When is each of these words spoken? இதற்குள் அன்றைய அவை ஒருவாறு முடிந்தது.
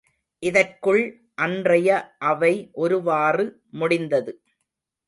இதற்குள் 0.43 1.03
அன்றைய 1.35 1.89
அவை 2.23 2.53
ஒருவாறு 2.79 3.47
முடிந்தது. 3.73 4.33